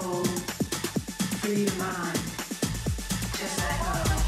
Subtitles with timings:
[0.00, 2.18] free your mind.
[3.38, 3.86] Just let go.
[3.86, 4.18] Uh,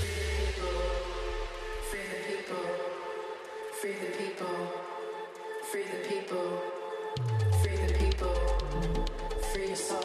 [0.00, 0.76] free the people,
[1.90, 2.66] free the people,
[3.80, 4.56] free the people,
[5.70, 6.48] free the people,
[7.62, 8.36] free the people,
[9.52, 10.03] free your soul.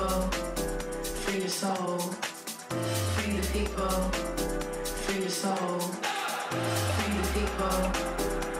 [0.00, 0.20] people,
[1.02, 1.98] free your soul.
[1.98, 4.00] Free the people,
[4.84, 5.78] free your soul.
[6.96, 7.80] Free the people,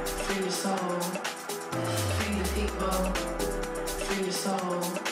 [0.04, 1.00] free your soul.
[2.16, 3.04] Free the people,
[3.86, 5.09] free your soul.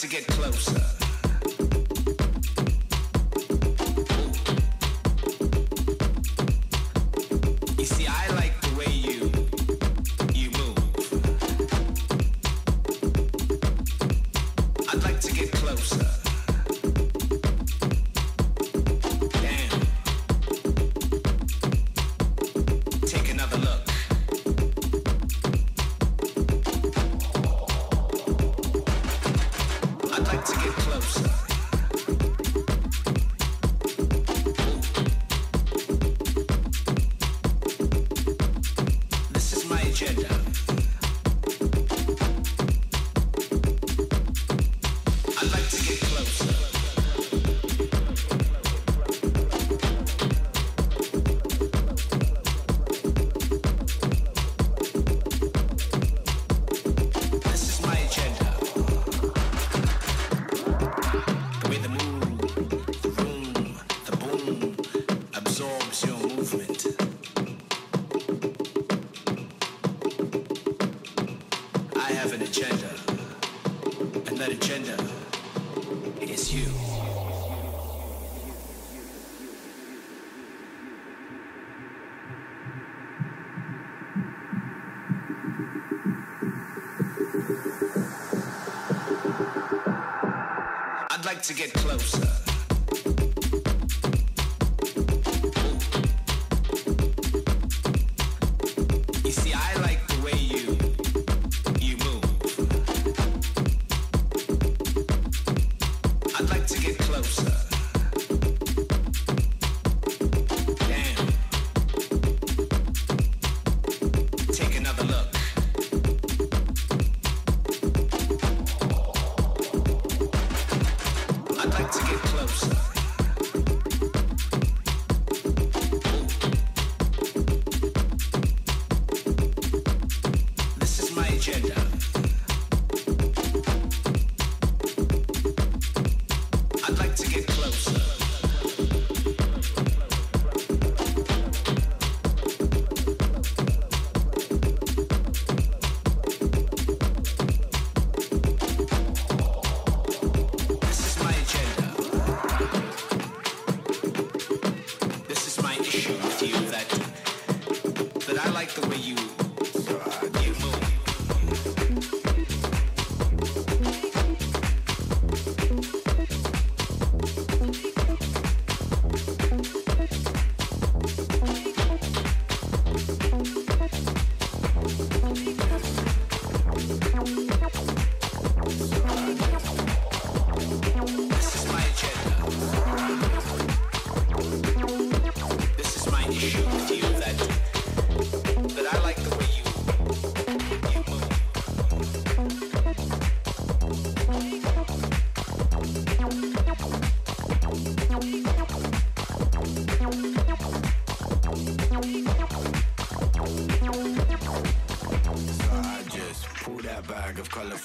[0.00, 0.87] to get closer.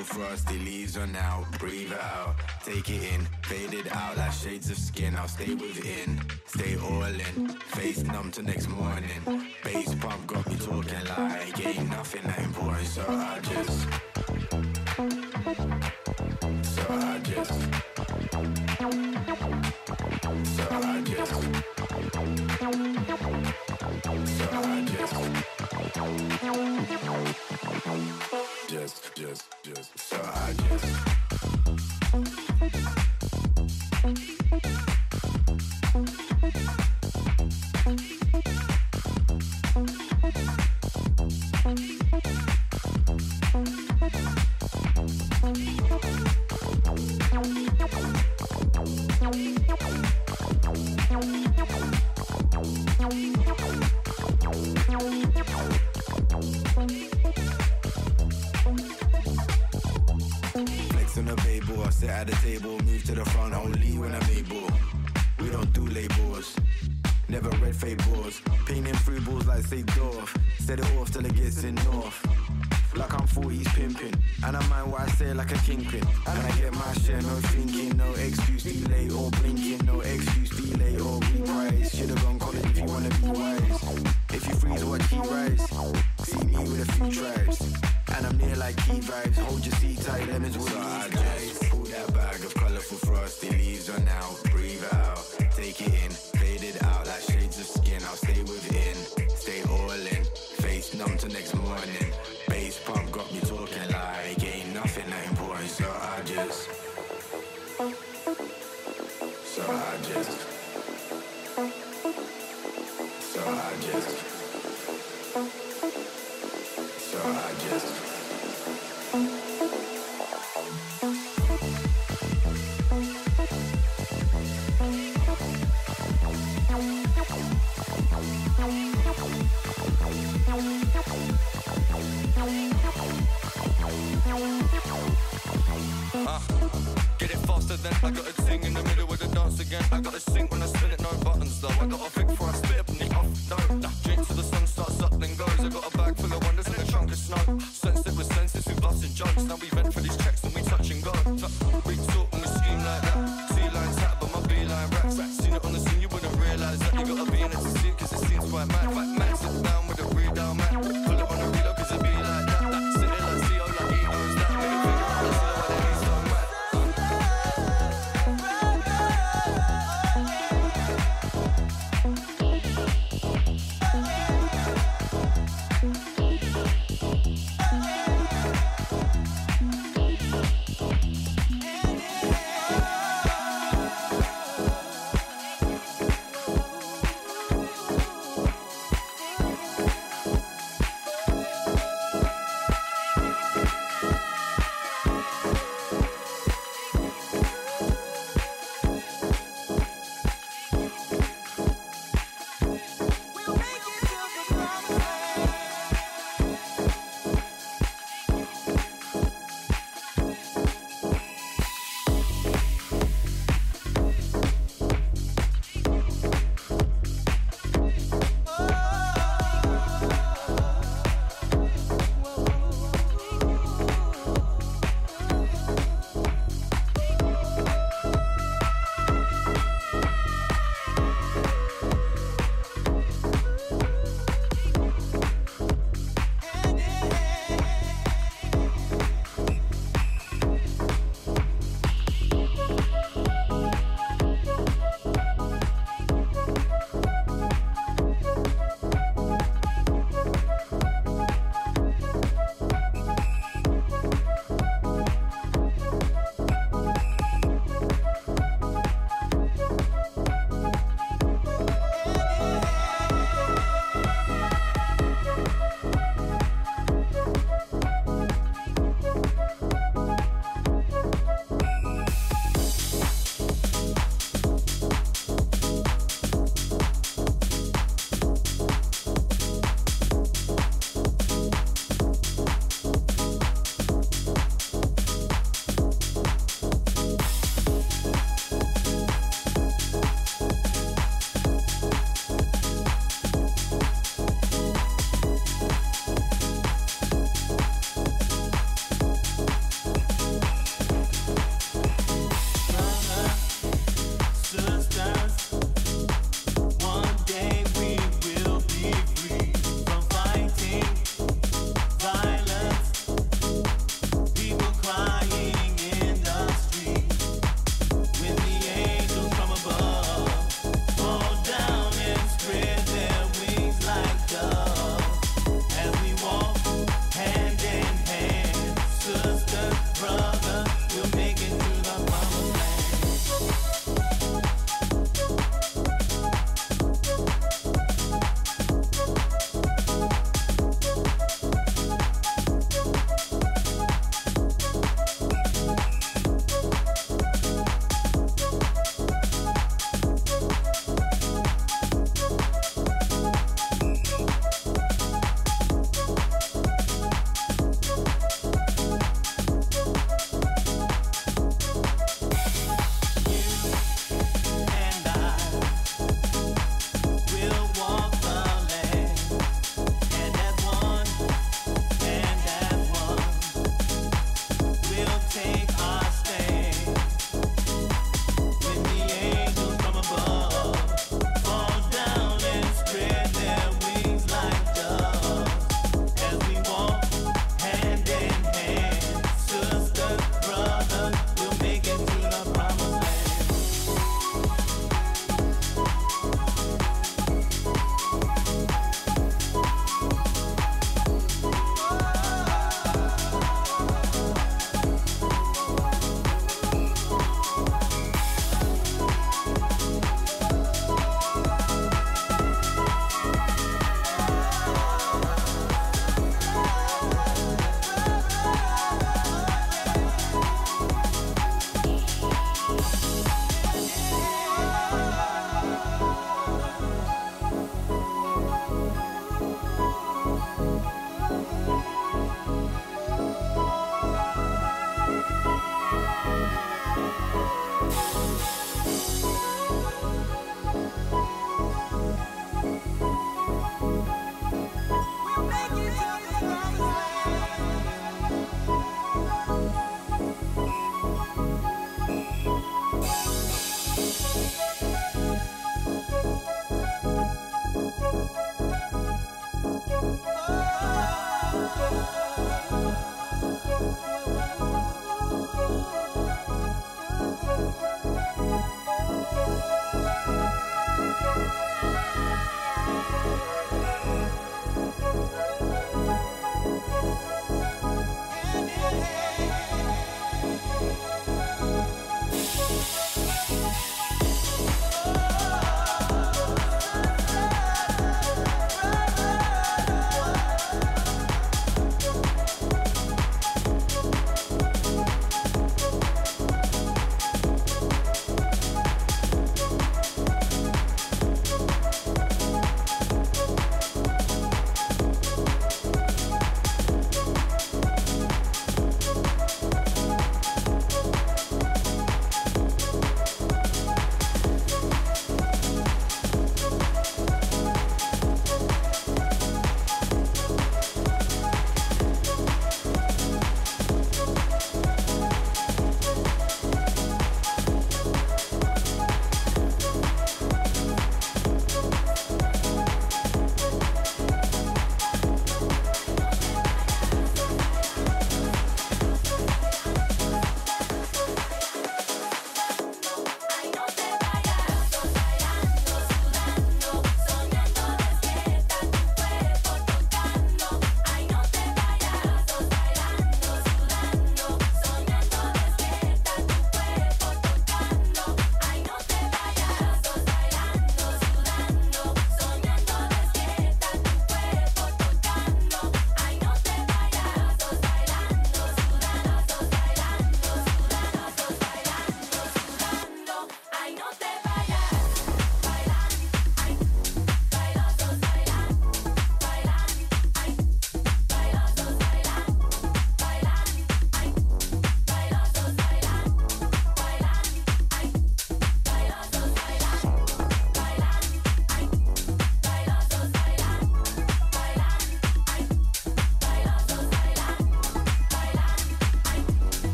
[0.00, 1.44] the frosty leaves are now.
[1.58, 5.14] Breathe out, take it in, fade it out like shades of skin.
[5.14, 9.20] I'll stay within, stay all in, face numb to next morning.
[9.62, 14.09] Bass pump got me talking like ain't nothing that important, so I just.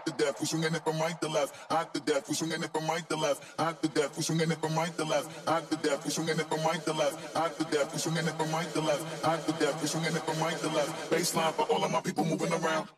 [0.00, 0.40] hot the death.
[0.40, 2.28] We swinging it from right to left, hot the death.
[2.28, 4.16] We swinging it from right to left, hot the death.
[4.16, 6.04] We swinging it from right to left, hot the death.
[6.04, 7.92] We swinging it from right to left, hot the death.
[7.92, 9.82] We swinging it from right to left, hot the death.
[9.82, 11.10] We swinging it from right to left.
[11.10, 12.88] Baseline for all of my people moving around.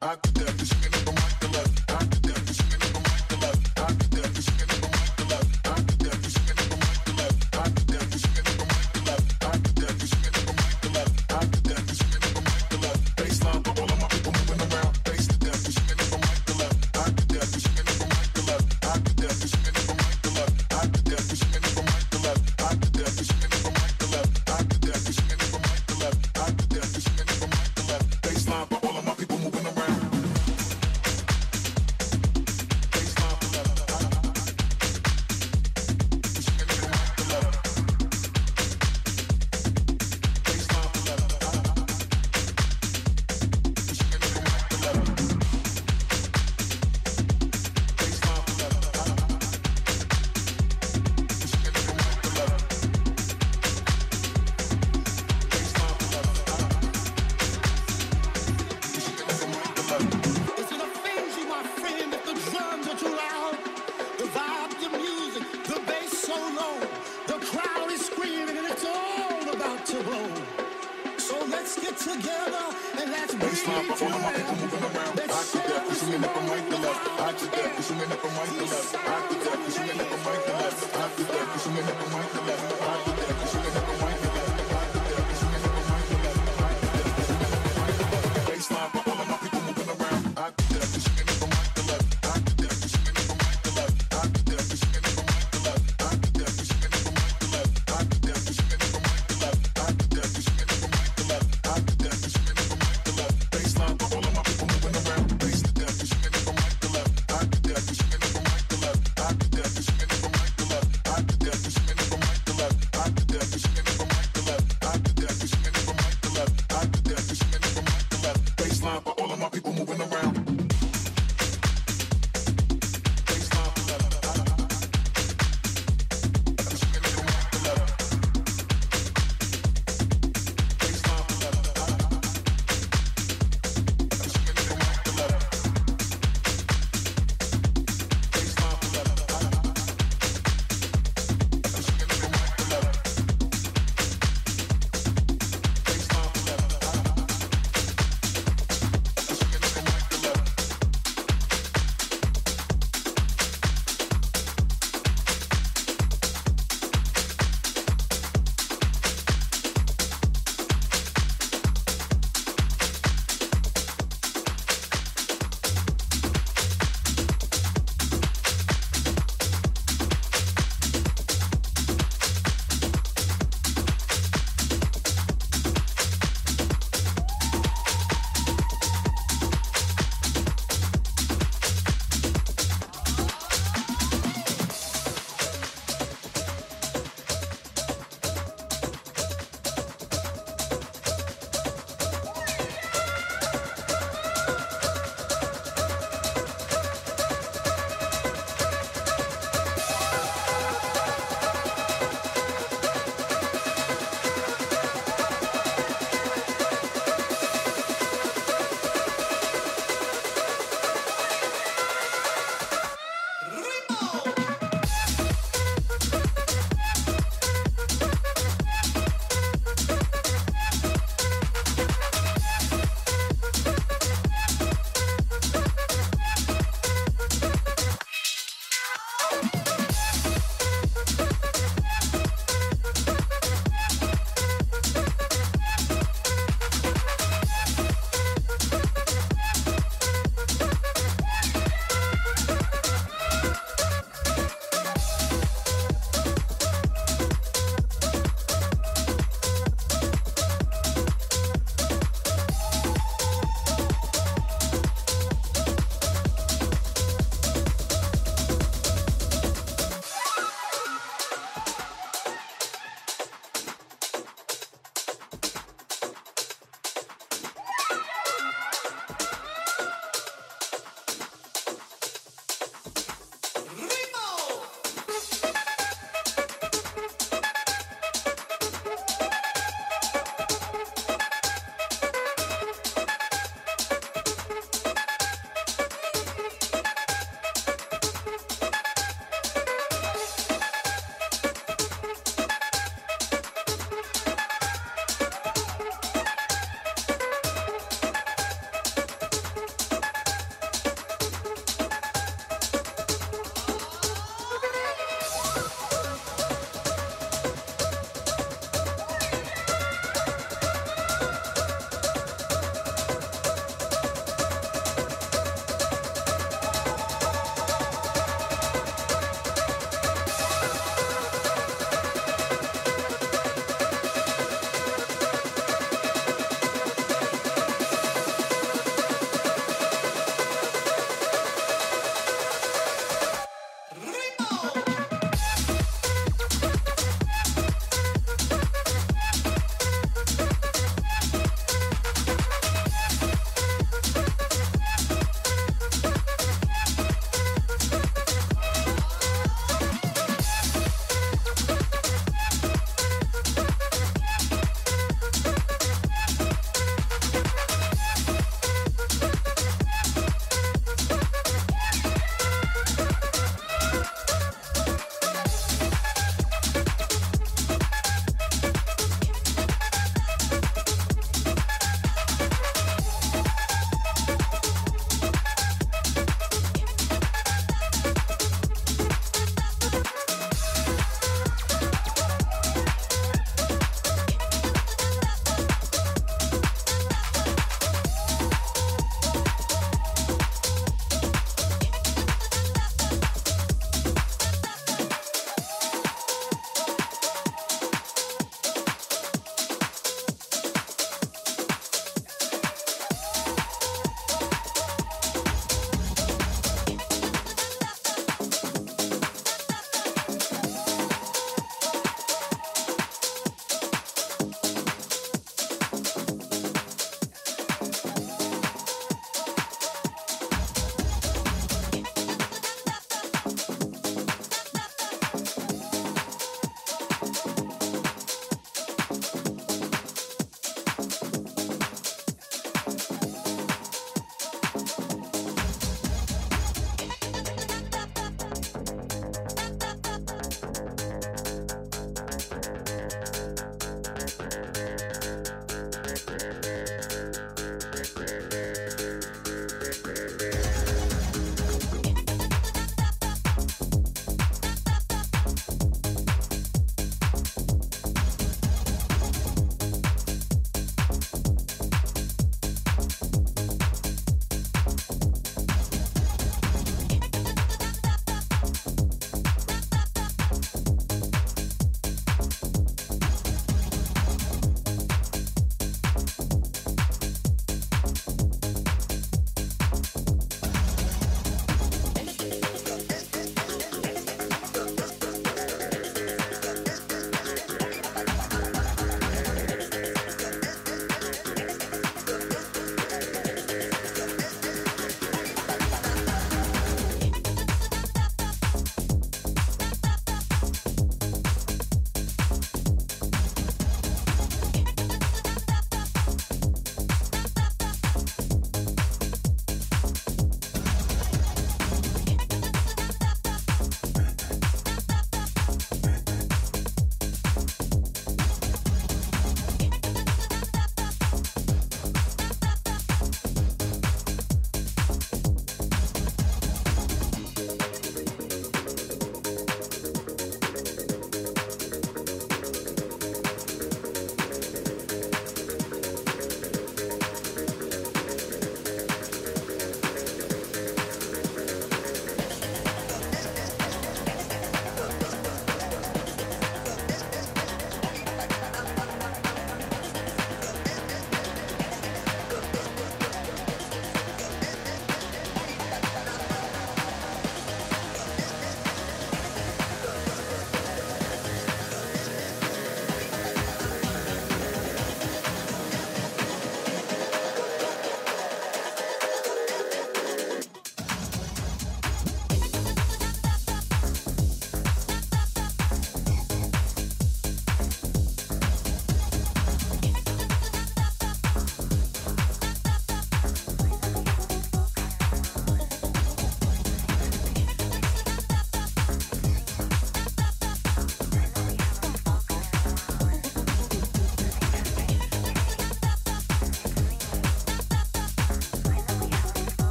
[119.62, 120.61] people moving around.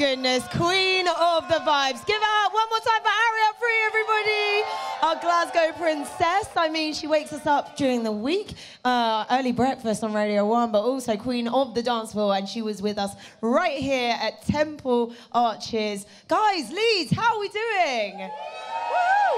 [0.00, 2.06] Goodness, queen of the vibes.
[2.06, 4.64] Give it up one more time for Arielle Free, everybody.
[5.02, 6.48] Our Glasgow princess.
[6.56, 10.72] I mean, she wakes us up during the week, uh, early breakfast on Radio 1,
[10.72, 12.34] but also queen of the dance floor.
[12.34, 16.06] And she was with us right here at Temple Arches.
[16.28, 18.30] Guys, Leeds, how are we doing?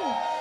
[0.05, 0.32] Woo!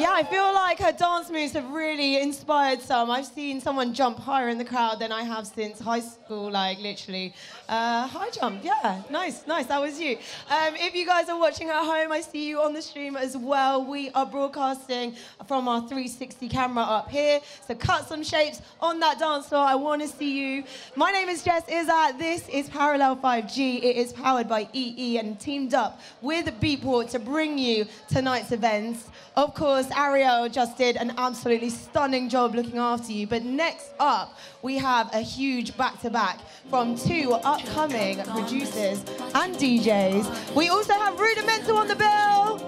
[0.00, 3.10] Yeah, I feel like her dance moves have really inspired some.
[3.10, 6.78] I've seen someone jump higher in the crowd than I have since high school, like
[6.78, 7.34] literally.
[7.68, 9.66] Uh, high jump, yeah, nice, nice.
[9.66, 10.16] That was you.
[10.48, 13.36] Um, if you guys are watching at home, I see you on the stream as
[13.36, 13.84] well.
[13.84, 17.40] We are broadcasting from our 360 camera up here.
[17.68, 19.66] So cut some shapes on that dance floor.
[19.66, 20.64] I want to see you.
[20.96, 22.18] My name is Jess Iszatt.
[22.18, 23.84] This is Parallel 5G.
[23.84, 29.10] It is powered by EE and teamed up with Beatport to bring you tonight's events.
[29.40, 33.26] Of course, Arielle just did an absolutely stunning job looking after you.
[33.26, 39.02] But next up, we have a huge back-to-back from two upcoming producers
[39.34, 40.54] and DJs.
[40.54, 42.58] We also have Rudimental on the bill.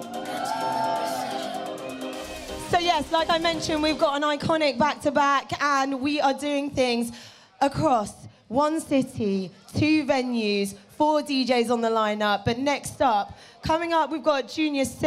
[2.71, 7.13] So yes, like I mentioned, we've got an iconic back-to-back, and we are doing things
[7.61, 8.15] across
[8.49, 12.47] one city, two venues, four DJs on the lineup.
[12.47, 14.87] But next up, coming up, we've got Junior.
[14.87, 15.01] Sim-